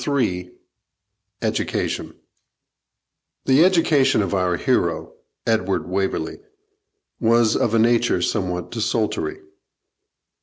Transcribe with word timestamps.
CHAPTER 0.03 0.17
III 0.19 0.51
EDUCATION 1.43 2.15
The 3.45 3.63
education 3.63 4.23
of 4.23 4.33
our 4.33 4.57
hero, 4.57 5.13
Edward 5.45 5.87
Waverley, 5.87 6.39
was 7.19 7.55
of 7.55 7.75
a 7.75 7.77
nature 7.77 8.19
somewhat 8.19 8.71
desultory. 8.71 9.41